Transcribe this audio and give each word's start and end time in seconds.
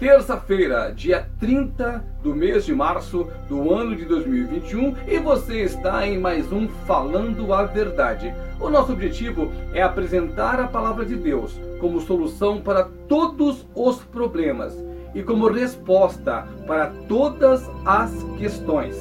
terça-feira, 0.00 0.90
dia 0.96 1.28
30 1.38 2.02
do 2.22 2.34
mês 2.34 2.64
de 2.64 2.74
março 2.74 3.28
do 3.50 3.70
ano 3.70 3.94
de 3.94 4.06
2021 4.06 4.96
e 5.06 5.18
você 5.18 5.60
está 5.60 6.06
em 6.06 6.18
mais 6.18 6.50
um 6.50 6.66
Falando 6.86 7.52
a 7.52 7.64
Verdade. 7.64 8.34
O 8.58 8.70
nosso 8.70 8.92
objetivo 8.92 9.52
é 9.74 9.82
apresentar 9.82 10.58
a 10.58 10.66
palavra 10.66 11.04
de 11.04 11.16
Deus 11.16 11.60
como 11.78 12.00
solução 12.00 12.62
para 12.62 12.88
todos 13.08 13.66
os 13.74 13.98
problemas 14.04 14.74
e 15.14 15.22
como 15.22 15.50
resposta 15.50 16.48
para 16.66 16.86
todas 17.06 17.68
as 17.84 18.10
questões. 18.38 18.96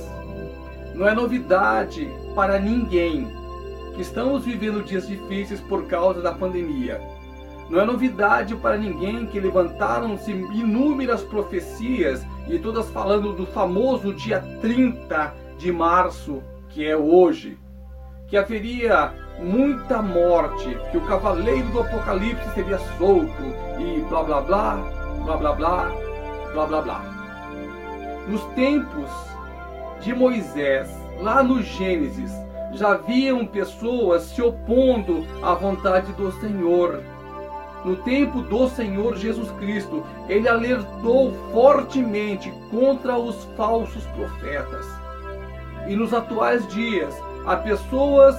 Não 0.93 1.07
é 1.07 1.16
novidade 1.16 2.11
para 2.36 2.59
ninguém 2.59 3.25
que 3.95 4.02
estamos 4.02 4.43
vivendo 4.43 4.84
dias 4.84 5.07
difíceis 5.07 5.61
por 5.61 5.86
causa 5.86 6.21
da 6.21 6.34
pandemia 6.34 7.00
não 7.70 7.80
é 7.80 7.86
novidade 7.86 8.56
para 8.56 8.78
ninguém 8.78 9.28
que 9.28 9.40
levantaram-se 9.40 10.32
inúmeras 10.32 11.22
profecias 11.22 12.26
e 12.48 12.58
todas 12.58 12.90
falando 12.90 13.32
do 13.34 13.46
famoso 13.46 14.12
dia 14.14 14.41
30 14.60 15.34
de 15.58 15.72
março, 15.72 16.41
que 16.70 16.88
é 16.88 16.98
hoje, 16.98 17.60
que 18.27 18.36
haveria 18.36 19.13
muita 19.40 20.02
morte, 20.02 20.76
que 20.91 20.98
o 20.98 21.05
cavaleiro 21.05 21.68
do 21.70 21.82
Apocalipse 21.82 22.50
seria 22.55 22.80
solto 22.98 23.44
e 23.80 24.02
blá 24.10 24.24
blá 24.24 24.41
blá, 24.41 24.76
blá 25.24 25.38
blá 25.38 25.54
blá, 25.54 25.91
blá 26.54 26.66
blá 26.66 26.82
blá. 26.82 27.02
Nos 28.27 28.44
tempos 28.55 29.10
de 30.02 30.13
Moisés, 30.13 30.90
lá 31.22 31.44
no 31.44 31.62
Gênesis, 31.62 32.32
já 32.74 32.94
haviam 32.94 33.46
pessoas 33.46 34.24
se 34.24 34.41
opondo 34.41 35.26
à 35.44 35.54
vontade 35.54 36.12
do 36.13 36.32
Senhor 36.34 37.02
no 37.86 37.96
tempo 37.98 38.42
do 38.42 38.68
Senhor 38.70 39.16
Jesus 39.16 39.50
Cristo, 39.52 40.04
ele 40.28 40.48
alertou 40.48 41.34
fortemente 41.52 42.52
contra 42.70 43.18
os 43.18 43.46
falsos 43.55 44.05
profetas. 44.08 44.86
E 45.88 45.96
nos 45.96 46.13
atuais 46.13 46.68
dias, 46.68 47.16
há 47.46 47.55
pessoas 47.55 48.36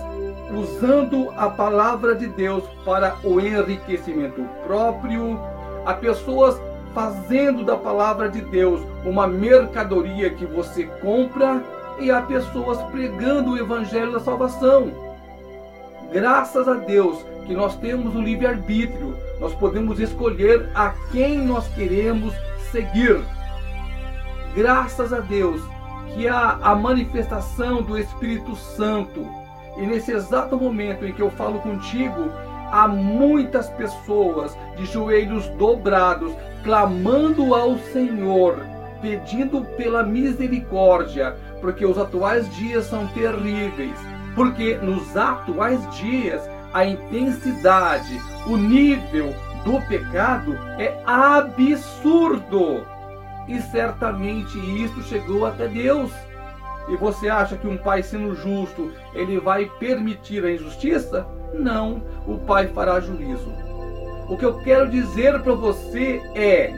usando 0.55 1.30
a 1.36 1.48
palavra 1.48 2.14
de 2.14 2.27
Deus 2.27 2.64
para 2.84 3.16
o 3.24 3.41
enriquecimento 3.41 4.42
próprio, 4.66 5.38
há 5.86 5.94
pessoas 5.94 6.60
fazendo 6.94 7.64
da 7.64 7.77
palavra 7.77 8.28
de 8.28 8.41
Deus 8.41 8.80
uma 9.04 9.27
mercadoria 9.27 10.30
que 10.30 10.44
você 10.44 10.84
compra 11.00 11.62
e 11.98 12.10
há 12.10 12.22
pessoas 12.22 12.80
pregando 12.91 13.52
o 13.52 13.58
evangelho 13.58 14.12
da 14.12 14.20
salvação. 14.20 15.09
Graças 16.12 16.66
a 16.66 16.75
Deus 16.75 17.25
que 17.47 17.55
nós 17.55 17.77
temos 17.77 18.16
o 18.16 18.20
livre-arbítrio, 18.20 19.16
nós 19.39 19.55
podemos 19.55 20.00
escolher 20.00 20.69
a 20.75 20.92
quem 21.12 21.39
nós 21.39 21.69
queremos 21.69 22.34
seguir. 22.72 23.20
Graças 24.55 25.12
a 25.12 25.20
Deus 25.20 25.62
que 26.14 26.27
há 26.27 26.58
a 26.61 26.75
manifestação 26.75 27.81
do 27.83 27.97
Espírito 27.97 28.56
Santo. 28.56 29.25
E 29.77 29.86
nesse 29.86 30.11
exato 30.11 30.56
momento 30.56 31.06
em 31.06 31.12
que 31.12 31.22
eu 31.22 31.31
falo 31.31 31.61
contigo, 31.61 32.28
há 32.72 32.88
muitas 32.88 33.70
pessoas 33.70 34.56
de 34.77 34.86
joelhos 34.86 35.47
dobrados, 35.50 36.33
clamando 36.64 37.55
ao 37.55 37.78
Senhor, 37.78 38.58
pedindo 39.00 39.62
pela 39.77 40.03
misericórdia, 40.03 41.36
porque 41.61 41.86
os 41.86 41.97
atuais 41.97 42.53
dias 42.56 42.86
são 42.86 43.06
terríveis. 43.08 43.97
Porque 44.34 44.76
nos 44.76 45.16
atuais 45.16 45.80
dias 45.96 46.42
a 46.72 46.84
intensidade, 46.84 48.20
o 48.46 48.56
nível 48.56 49.34
do 49.64 49.80
pecado 49.88 50.56
é 50.78 51.02
absurdo. 51.04 52.86
E 53.48 53.60
certamente 53.60 54.56
isso 54.82 55.02
chegou 55.02 55.46
até 55.46 55.66
Deus. 55.66 56.12
E 56.88 56.96
você 56.96 57.28
acha 57.28 57.56
que 57.56 57.66
um 57.66 57.76
pai 57.76 58.02
sendo 58.02 58.34
justo, 58.34 58.92
ele 59.14 59.38
vai 59.38 59.66
permitir 59.78 60.44
a 60.44 60.52
injustiça? 60.52 61.26
Não, 61.52 62.02
o 62.26 62.38
pai 62.38 62.69
fará 62.69 63.00
juízo. 63.00 63.52
O 64.28 64.36
que 64.36 64.44
eu 64.44 64.58
quero 64.60 64.88
dizer 64.88 65.40
para 65.40 65.54
você 65.54 66.22
é: 66.34 66.72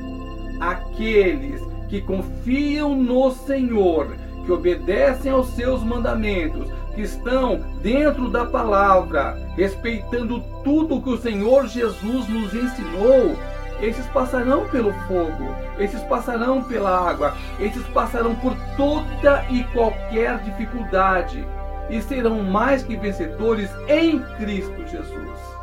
aqueles 0.60 1.60
que 1.88 2.00
confiam 2.00 2.94
no 2.94 3.30
Senhor, 3.30 4.16
que 4.44 4.52
obedecem 4.52 5.30
aos 5.30 5.48
seus 5.48 5.82
mandamentos, 5.82 6.66
que 6.94 7.02
estão 7.02 7.60
dentro 7.82 8.28
da 8.28 8.44
palavra, 8.44 9.38
respeitando 9.56 10.40
tudo 10.62 11.00
que 11.00 11.10
o 11.10 11.18
Senhor 11.18 11.66
Jesus 11.66 12.28
nos 12.28 12.54
ensinou, 12.54 13.36
esses 13.80 14.06
passarão 14.06 14.68
pelo 14.68 14.92
fogo, 15.08 15.54
esses 15.78 16.02
passarão 16.04 16.62
pela 16.62 17.10
água, 17.10 17.34
esses 17.58 17.86
passarão 17.88 18.34
por 18.36 18.54
toda 18.76 19.44
e 19.50 19.64
qualquer 19.72 20.38
dificuldade 20.38 21.44
e 21.90 22.00
serão 22.00 22.42
mais 22.42 22.82
que 22.82 22.96
vencedores 22.96 23.70
em 23.88 24.18
Cristo 24.36 24.86
Jesus. 24.86 25.61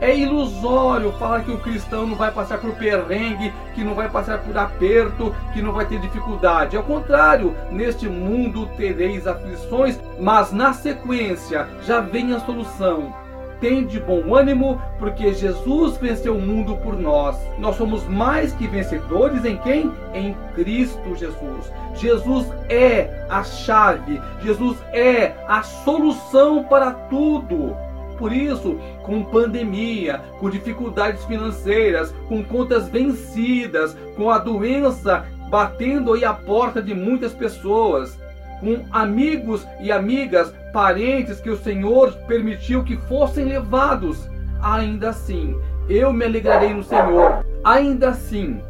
É 0.00 0.16
ilusório 0.16 1.12
falar 1.12 1.42
que 1.42 1.50
o 1.50 1.58
cristão 1.58 2.06
não 2.06 2.14
vai 2.14 2.30
passar 2.30 2.58
por 2.58 2.72
perrengue, 2.74 3.52
que 3.74 3.82
não 3.82 3.94
vai 3.94 4.08
passar 4.08 4.38
por 4.38 4.56
aperto, 4.56 5.34
que 5.52 5.60
não 5.60 5.72
vai 5.72 5.86
ter 5.86 5.98
dificuldade. 5.98 6.76
Ao 6.76 6.84
contrário, 6.84 7.54
neste 7.70 8.08
mundo 8.08 8.68
tereis 8.76 9.26
aflições, 9.26 9.98
mas 10.20 10.52
na 10.52 10.72
sequência 10.72 11.68
já 11.84 12.00
vem 12.00 12.32
a 12.32 12.40
solução. 12.40 13.12
Tende 13.60 13.98
bom 13.98 14.36
ânimo, 14.36 14.80
porque 15.00 15.32
Jesus 15.32 15.96
venceu 15.96 16.36
o 16.36 16.40
mundo 16.40 16.76
por 16.76 16.96
nós. 16.96 17.36
Nós 17.58 17.74
somos 17.74 18.06
mais 18.06 18.52
que 18.52 18.68
vencedores 18.68 19.44
em 19.44 19.56
quem? 19.56 19.92
Em 20.14 20.32
Cristo 20.54 21.16
Jesus. 21.16 21.72
Jesus 21.94 22.46
é 22.68 23.26
a 23.28 23.42
chave, 23.42 24.20
Jesus 24.44 24.78
é 24.92 25.34
a 25.48 25.64
solução 25.64 26.62
para 26.62 26.92
tudo. 26.92 27.87
Por 28.18 28.32
isso, 28.32 28.78
com 29.04 29.22
pandemia, 29.22 30.20
com 30.40 30.50
dificuldades 30.50 31.24
financeiras, 31.24 32.12
com 32.28 32.42
contas 32.42 32.88
vencidas, 32.88 33.96
com 34.16 34.30
a 34.30 34.38
doença 34.38 35.24
batendo 35.48 36.12
aí 36.12 36.24
a 36.24 36.32
porta 36.32 36.82
de 36.82 36.94
muitas 36.94 37.32
pessoas, 37.32 38.18
com 38.60 38.84
amigos 38.90 39.66
e 39.80 39.90
amigas, 39.90 40.52
parentes 40.72 41.40
que 41.40 41.50
o 41.50 41.56
Senhor 41.56 42.12
permitiu 42.26 42.84
que 42.84 42.96
fossem 42.96 43.44
levados, 43.44 44.28
ainda 44.60 45.10
assim, 45.10 45.56
eu 45.88 46.12
me 46.12 46.24
alegrarei 46.24 46.74
no 46.74 46.82
Senhor. 46.82 47.44
Ainda 47.64 48.10
assim, 48.10 48.60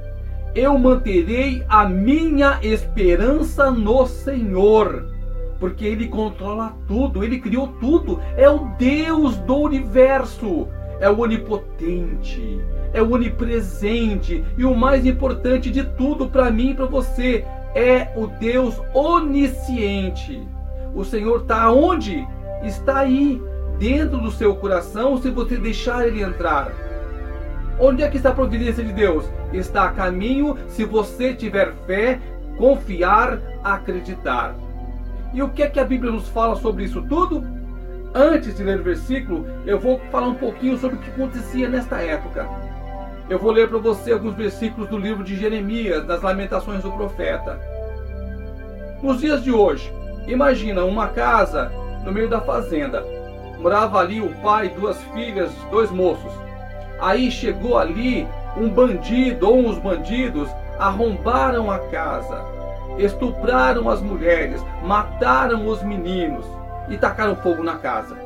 eu 0.55 0.79
manterei 0.79 1.65
a 1.69 1.89
minha 1.89 2.59
esperança 2.63 3.71
no 3.71 4.07
Senhor 4.07 5.18
porque 5.59 5.85
ele 5.85 6.09
controla 6.09 6.77
tudo, 6.87 7.25
ele 7.25 7.41
criou 7.41 7.69
tudo, 7.81 8.21
é 8.37 8.49
o 8.49 8.71
Deus 8.79 9.37
do 9.39 9.57
universo, 9.57 10.69
é 11.01 11.11
o 11.11 11.21
onipotente, 11.21 12.61
é 12.93 13.03
o 13.03 13.13
onipresente 13.13 14.45
e 14.57 14.65
o 14.65 14.75
mais 14.75 15.05
importante 15.07 15.71
de 15.71 15.85
tudo 15.85 16.29
para 16.29 16.51
mim 16.51 16.71
e 16.71 16.75
para 16.75 16.87
você 16.87 17.45
é 17.75 18.13
o 18.17 18.27
Deus 18.27 18.81
onisciente. 18.95 20.47
O 20.95 21.05
Senhor 21.05 21.43
está 21.43 21.71
onde? 21.71 22.27
Está 22.63 23.01
aí, 23.01 23.41
dentro 23.79 24.19
do 24.19 24.31
seu 24.31 24.57
coração, 24.57 25.17
se 25.19 25.31
você 25.31 25.57
deixar 25.57 26.07
ele 26.07 26.23
entrar. 26.23 26.73
Onde 27.79 28.03
é 28.03 28.09
que 28.09 28.17
está 28.17 28.31
a 28.31 28.35
providência 28.35 28.83
de 28.83 28.93
Deus? 28.93 29.25
Está 29.53 29.85
a 29.85 29.93
caminho 29.93 30.57
se 30.67 30.85
você 30.85 31.33
tiver 31.33 31.73
fé, 31.87 32.19
confiar, 32.57 33.39
acreditar. 33.63 34.57
E 35.33 35.43
o 35.43 35.51
que 35.51 35.63
é 35.63 35.69
que 35.69 35.79
a 35.79 35.85
Bíblia 35.85 36.11
nos 36.11 36.29
fala 36.29 36.57
sobre 36.57 36.85
isso 36.85 37.03
tudo? 37.03 37.47
Antes 38.15 38.57
de 38.57 38.63
ler 38.63 38.81
o 38.81 38.83
versículo, 38.83 39.47
eu 39.67 39.79
vou 39.79 40.01
falar 40.11 40.29
um 40.29 40.35
pouquinho 40.35 40.79
sobre 40.79 40.97
o 40.97 41.01
que 41.01 41.11
acontecia 41.11 41.69
nesta 41.69 42.01
época. 42.01 42.49
Eu 43.29 43.39
vou 43.39 43.53
ler 43.53 43.69
para 43.69 43.79
você 43.79 44.13
alguns 44.13 44.35
versículos 44.35 44.89
do 44.89 44.97
livro 44.97 45.23
de 45.23 45.37
Jeremias, 45.37 46.07
das 46.07 46.23
Lamentações 46.23 46.83
do 46.83 46.91
Profeta. 46.93 47.61
Nos 49.03 49.21
dias 49.21 49.45
de 49.45 49.53
hoje, 49.53 49.93
imagina 50.27 50.83
uma 50.85 51.09
casa 51.09 51.71
no 52.05 52.11
meio 52.11 52.31
da 52.31 52.41
fazenda. 52.41 53.05
Morava 53.59 53.99
ali 53.99 54.23
o 54.23 54.35
pai, 54.37 54.71
duas 54.71 54.99
filhas, 55.13 55.53
dois 55.71 55.91
moços. 55.91 56.33
Aí 57.01 57.31
chegou 57.31 57.77
ali 57.77 58.27
um 58.57 58.71
bandido 58.71 59.47
ou 59.47 59.59
uns 59.59 59.79
bandidos, 59.79 60.49
arrombaram 60.79 61.71
a 61.71 61.79
casa 61.91 62.58
estupraram 62.97 63.89
as 63.89 64.01
mulheres, 64.01 64.63
mataram 64.83 65.67
os 65.67 65.83
meninos 65.83 66.47
e 66.89 66.97
tacaram 66.97 67.37
fogo 67.37 67.63
na 67.63 67.77
casa. 67.77 68.17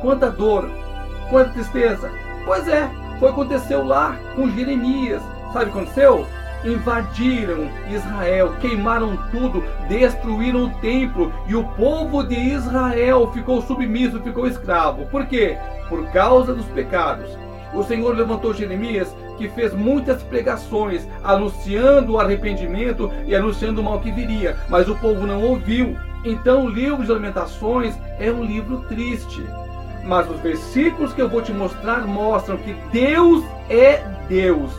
Quanta 0.00 0.30
dor, 0.30 0.68
quanta 1.30 1.50
tristeza. 1.50 2.10
Pois 2.44 2.66
é, 2.68 2.88
foi 3.18 3.30
aconteceu 3.30 3.84
lá 3.84 4.16
com 4.34 4.50
Jeremias. 4.50 5.22
Sabe 5.52 5.66
o 5.66 5.72
que 5.72 5.78
aconteceu? 5.78 6.26
Invadiram 6.64 7.68
Israel, 7.88 8.54
queimaram 8.60 9.16
tudo, 9.30 9.62
destruíram 9.88 10.64
o 10.64 10.70
templo 10.80 11.32
e 11.46 11.54
o 11.54 11.64
povo 11.74 12.22
de 12.24 12.34
Israel 12.34 13.30
ficou 13.32 13.62
submisso, 13.62 14.20
ficou 14.20 14.46
escravo. 14.46 15.06
Por 15.06 15.26
quê? 15.26 15.56
Por 15.88 16.06
causa 16.10 16.52
dos 16.52 16.66
pecados. 16.66 17.30
O 17.72 17.82
Senhor 17.82 18.16
levantou 18.16 18.54
Jeremias 18.54 19.14
que 19.36 19.48
fez 19.48 19.72
muitas 19.74 20.22
pregações 20.22 21.06
anunciando 21.22 22.12
o 22.12 22.20
arrependimento 22.20 23.10
e 23.26 23.34
anunciando 23.34 23.80
o 23.80 23.84
mal 23.84 24.00
que 24.00 24.10
viria, 24.10 24.56
mas 24.68 24.88
o 24.88 24.96
povo 24.96 25.26
não 25.26 25.42
ouviu. 25.42 25.96
Então 26.24 26.64
o 26.64 26.68
livro 26.68 27.04
de 27.04 27.12
Lamentações 27.12 27.94
é 28.18 28.30
um 28.30 28.44
livro 28.44 28.78
triste. 28.88 29.42
Mas 30.04 30.30
os 30.30 30.40
versículos 30.40 31.12
que 31.12 31.20
eu 31.20 31.28
vou 31.28 31.42
te 31.42 31.52
mostrar 31.52 32.06
mostram 32.06 32.56
que 32.56 32.74
Deus 32.92 33.44
é 33.68 34.02
Deus 34.28 34.70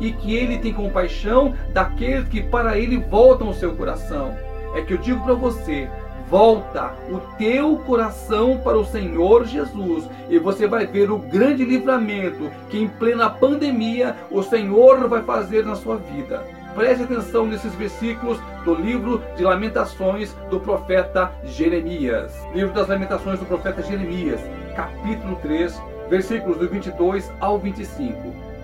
e 0.00 0.12
que 0.12 0.34
ele 0.34 0.58
tem 0.58 0.72
compaixão 0.72 1.54
daqueles 1.72 2.28
que 2.28 2.42
para 2.42 2.76
ele 2.76 2.98
voltam 2.98 3.48
o 3.48 3.54
seu 3.54 3.74
coração. 3.74 4.34
É 4.74 4.82
que 4.82 4.94
eu 4.94 4.98
digo 4.98 5.22
para 5.22 5.34
você, 5.34 5.88
volta 6.32 6.94
o 7.10 7.18
teu 7.36 7.76
coração 7.80 8.56
para 8.56 8.78
o 8.78 8.86
Senhor 8.86 9.44
Jesus 9.44 10.08
e 10.30 10.38
você 10.38 10.66
vai 10.66 10.86
ver 10.86 11.10
o 11.10 11.18
grande 11.18 11.62
livramento 11.62 12.50
que 12.70 12.78
em 12.78 12.88
plena 12.88 13.28
pandemia 13.28 14.16
o 14.30 14.42
Senhor 14.42 15.06
vai 15.10 15.22
fazer 15.22 15.62
na 15.62 15.76
sua 15.76 15.98
vida. 15.98 16.42
Preste 16.74 17.02
atenção 17.02 17.44
nesses 17.44 17.74
versículos 17.74 18.38
do 18.64 18.74
livro 18.74 19.22
de 19.36 19.44
Lamentações 19.44 20.32
do 20.48 20.58
profeta 20.58 21.30
Jeremias. 21.44 22.32
Livro 22.54 22.72
das 22.72 22.88
Lamentações 22.88 23.38
do 23.38 23.44
profeta 23.44 23.82
Jeremias, 23.82 24.40
capítulo 24.74 25.36
3, 25.42 25.78
versículos 26.08 26.56
do 26.56 26.66
22 26.66 27.30
ao 27.40 27.58
25. 27.58 28.16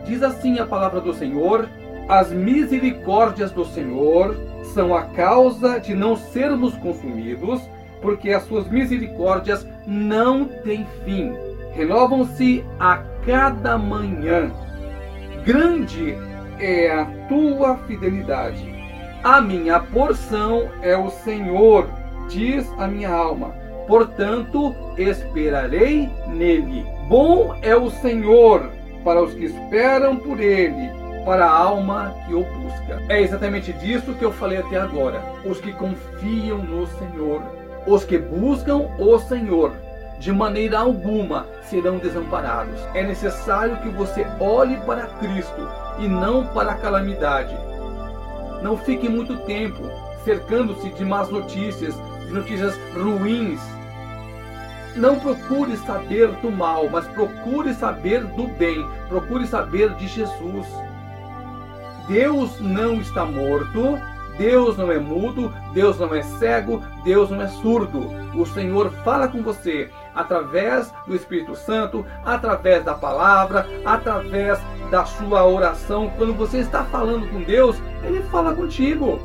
Diz 0.06 0.22
assim 0.22 0.58
a 0.58 0.66
palavra 0.66 1.02
do 1.02 1.12
Senhor: 1.12 1.68
As 2.08 2.30
misericórdias 2.32 3.50
do 3.50 3.66
Senhor 3.66 4.34
são 4.68 4.94
a 4.94 5.02
causa 5.02 5.78
de 5.78 5.94
não 5.94 6.16
sermos 6.16 6.76
consumidos, 6.76 7.60
porque 8.00 8.30
as 8.30 8.44
suas 8.44 8.68
misericórdias 8.68 9.66
não 9.86 10.44
têm 10.44 10.86
fim. 11.04 11.32
Renovam-se 11.74 12.64
a 12.78 13.02
cada 13.24 13.76
manhã. 13.76 14.50
Grande 15.44 16.16
é 16.58 16.90
a 16.90 17.04
tua 17.28 17.76
fidelidade. 17.86 18.74
A 19.22 19.40
minha 19.40 19.80
porção 19.80 20.68
é 20.82 20.96
o 20.96 21.10
Senhor, 21.10 21.88
diz 22.28 22.70
a 22.78 22.86
minha 22.86 23.10
alma. 23.10 23.54
Portanto, 23.86 24.74
esperarei 24.96 26.08
nele. 26.28 26.84
Bom 27.08 27.56
é 27.62 27.74
o 27.74 27.90
Senhor 27.90 28.70
para 29.02 29.22
os 29.22 29.32
que 29.32 29.46
esperam 29.46 30.16
por 30.16 30.38
ele 30.38 30.97
para 31.28 31.44
a 31.44 31.54
alma 31.54 32.14
que 32.24 32.32
o 32.32 32.42
busca. 32.42 33.02
É 33.06 33.20
exatamente 33.20 33.70
disso 33.74 34.14
que 34.14 34.24
eu 34.24 34.32
falei 34.32 34.60
até 34.60 34.80
agora. 34.80 35.22
Os 35.44 35.60
que 35.60 35.74
confiam 35.74 36.56
no 36.56 36.86
Senhor, 36.86 37.42
os 37.86 38.02
que 38.02 38.16
buscam 38.16 38.88
o 38.98 39.18
Senhor, 39.18 39.74
de 40.18 40.32
maneira 40.32 40.78
alguma 40.78 41.44
serão 41.64 41.98
desamparados. 41.98 42.80
É 42.94 43.02
necessário 43.02 43.76
que 43.82 43.90
você 43.90 44.26
olhe 44.40 44.78
para 44.86 45.06
Cristo 45.18 45.68
e 45.98 46.08
não 46.08 46.46
para 46.46 46.72
a 46.72 46.76
calamidade. 46.76 47.54
Não 48.62 48.78
fique 48.78 49.06
muito 49.06 49.36
tempo 49.40 49.82
cercando-se 50.24 50.88
de 50.88 51.04
más 51.04 51.28
notícias, 51.28 51.94
de 52.26 52.32
notícias 52.32 52.74
ruins. 52.94 53.60
Não 54.96 55.20
procure 55.20 55.76
saber 55.76 56.28
do 56.40 56.50
mal, 56.50 56.88
mas 56.88 57.06
procure 57.08 57.74
saber 57.74 58.24
do 58.24 58.46
bem. 58.46 58.82
Procure 59.10 59.46
saber 59.46 59.90
de 59.96 60.08
Jesus. 60.08 60.66
Deus 62.08 62.58
não 62.58 62.94
está 63.00 63.24
morto, 63.24 63.98
Deus 64.38 64.76
não 64.78 64.90
é 64.90 64.98
mudo, 64.98 65.52
Deus 65.74 65.98
não 65.98 66.14
é 66.14 66.22
cego, 66.22 66.82
Deus 67.04 67.28
não 67.28 67.42
é 67.42 67.48
surdo. 67.48 68.08
O 68.34 68.46
Senhor 68.46 68.90
fala 69.04 69.28
com 69.28 69.42
você 69.42 69.90
através 70.14 70.92
do 71.06 71.14
Espírito 71.14 71.54
Santo, 71.54 72.06
através 72.24 72.84
da 72.84 72.94
palavra, 72.94 73.66
através 73.84 74.58
da 74.90 75.04
sua 75.04 75.44
oração. 75.44 76.10
Quando 76.16 76.34
você 76.34 76.58
está 76.58 76.84
falando 76.84 77.28
com 77.28 77.42
Deus, 77.42 77.76
Ele 78.02 78.22
fala 78.30 78.54
contigo. 78.54 79.20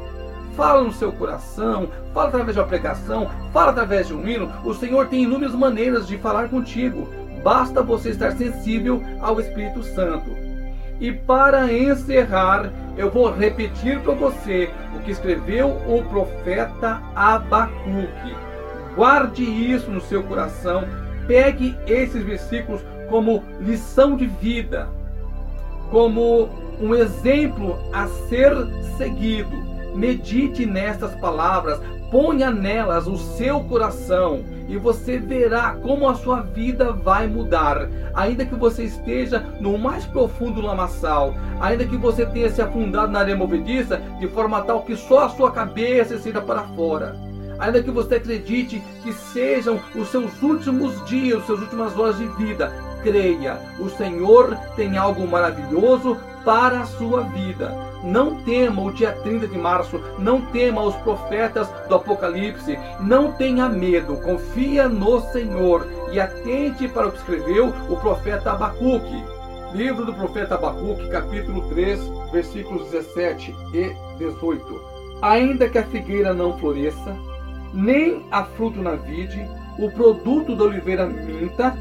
Fala 0.57 0.83
no 0.83 0.93
seu 0.93 1.11
coração, 1.11 1.89
fala 2.13 2.27
através 2.27 2.53
de 2.53 2.61
uma 2.61 2.67
pregação, 2.67 3.27
fala 3.51 3.71
através 3.71 4.07
de 4.07 4.13
um 4.13 4.27
hino. 4.27 4.51
O 4.63 4.71
Senhor 4.73 5.07
tem 5.07 5.23
inúmeras 5.23 5.55
maneiras 5.55 6.07
de 6.07 6.15
falar 6.17 6.47
contigo. 6.47 7.09
Basta 7.43 7.81
você 7.81 8.09
estar 8.09 8.33
sensível 8.33 9.01
ao 9.19 9.39
Espírito 9.39 9.81
Santo. 9.81 10.52
E 10.99 11.11
para 11.11 11.71
encerrar, 11.71 12.71
eu 12.97 13.09
vou 13.09 13.31
repetir 13.31 13.99
para 14.01 14.13
você 14.13 14.69
o 14.95 14.99
que 14.99 15.11
escreveu 15.11 15.69
o 15.87 16.03
profeta 16.09 17.01
Abacuque. 17.15 18.35
Guarde 18.95 19.43
isso 19.43 19.89
no 19.89 20.01
seu 20.01 20.23
coração. 20.23 20.83
Pegue 21.27 21.75
esses 21.87 22.23
versículos 22.23 22.81
como 23.09 23.43
lição 23.59 24.15
de 24.15 24.27
vida, 24.27 24.87
como 25.89 26.49
um 26.79 26.93
exemplo 26.93 27.77
a 27.91 28.07
ser 28.07 28.53
seguido. 28.97 29.72
Medite 29.93 30.65
nestas 30.65 31.13
palavras, 31.15 31.79
ponha 32.09 32.51
nelas 32.51 33.07
o 33.07 33.17
seu 33.17 33.59
coração 33.61 34.43
e 34.67 34.77
você 34.77 35.17
verá 35.17 35.75
como 35.81 36.07
a 36.07 36.15
sua 36.15 36.41
vida 36.41 36.91
vai 36.91 37.27
mudar. 37.27 37.89
Ainda 38.13 38.45
que 38.45 38.55
você 38.55 38.83
esteja 38.83 39.39
no 39.59 39.77
mais 39.77 40.05
profundo 40.05 40.61
lamaçal, 40.61 41.33
ainda 41.59 41.85
que 41.85 41.97
você 41.97 42.25
tenha 42.25 42.49
se 42.49 42.61
afundado 42.61 43.11
na 43.11 43.19
areia 43.19 43.35
movediça 43.35 44.01
de 44.19 44.27
forma 44.27 44.61
tal 44.61 44.83
que 44.83 44.95
só 44.95 45.25
a 45.25 45.29
sua 45.29 45.51
cabeça 45.51 46.17
seja 46.19 46.41
para 46.41 46.63
fora. 46.75 47.15
Ainda 47.59 47.81
que 47.81 47.91
você 47.91 48.15
acredite 48.15 48.81
que 49.03 49.13
sejam 49.13 49.79
os 49.95 50.09
seus 50.09 50.41
últimos 50.41 51.05
dias, 51.05 51.39
as 51.39 51.45
suas 51.45 51.61
últimas 51.61 51.97
horas 51.97 52.17
de 52.17 52.27
vida, 52.27 52.73
creia, 53.03 53.57
o 53.79 53.89
Senhor 53.89 54.55
tem 54.75 54.97
algo 54.97 55.27
maravilhoso 55.27 56.17
para 56.43 56.81
a 56.81 56.85
sua 56.85 57.21
vida. 57.21 57.92
Não 58.03 58.35
tema 58.43 58.81
o 58.81 58.91
dia 58.91 59.13
30 59.13 59.47
de 59.47 59.57
março, 59.57 59.97
não 60.19 60.41
tema 60.41 60.81
os 60.81 60.95
profetas 60.97 61.69
do 61.87 61.95
Apocalipse, 61.95 62.77
não 62.99 63.31
tenha 63.31 63.69
medo, 63.69 64.17
confia 64.17 64.89
no 64.89 65.21
Senhor 65.31 65.87
e 66.11 66.19
atente 66.19 66.85
para 66.89 67.07
o 67.07 67.11
que 67.13 67.19
escreveu 67.19 67.73
o 67.89 67.95
profeta 67.95 68.51
Abacuque. 68.51 69.23
Livro 69.73 70.05
do 70.05 70.13
profeta 70.13 70.55
Abacuque, 70.55 71.07
capítulo 71.07 71.61
3, 71.69 71.99
versículos 72.33 72.91
17 72.91 73.55
e 73.73 73.95
18. 74.19 74.81
Ainda 75.21 75.69
que 75.69 75.77
a 75.77 75.83
figueira 75.83 76.33
não 76.33 76.59
floresça, 76.59 77.15
nem 77.73 78.25
há 78.29 78.43
fruto 78.43 78.81
na 78.81 78.95
vide, 78.95 79.47
o 79.79 79.89
produto 79.89 80.57
da 80.57 80.65
oliveira 80.65 81.07
minta, 81.07 81.73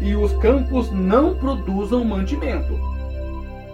e 0.00 0.16
os 0.16 0.32
campos 0.38 0.90
não 0.90 1.34
produzam 1.34 2.04
mantimento 2.04 2.97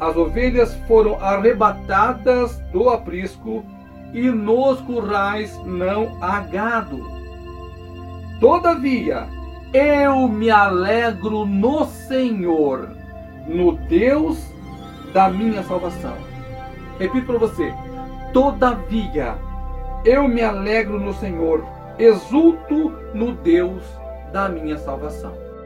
as 0.00 0.16
ovelhas 0.16 0.74
foram 0.86 1.22
arrebatadas 1.22 2.58
do 2.72 2.88
aprisco 2.90 3.64
e 4.12 4.30
nos 4.30 4.80
currais 4.80 5.58
não 5.64 6.16
há 6.20 6.40
gado. 6.40 7.02
Todavia, 8.40 9.26
eu 9.72 10.28
me 10.28 10.50
alegro 10.50 11.44
no 11.44 11.86
Senhor, 11.86 12.90
no 13.46 13.72
Deus 13.72 14.38
da 15.12 15.28
minha 15.30 15.62
salvação. 15.62 16.16
Repito 16.98 17.26
para 17.26 17.38
você: 17.38 17.72
todavia, 18.32 19.34
eu 20.04 20.28
me 20.28 20.42
alegro 20.42 21.00
no 21.00 21.14
Senhor, 21.14 21.64
exulto 21.98 22.92
no 23.14 23.32
Deus 23.32 23.82
da 24.32 24.48
minha 24.48 24.76
salvação. 24.78 25.43